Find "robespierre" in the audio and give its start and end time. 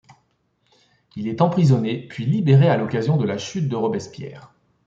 3.75-4.51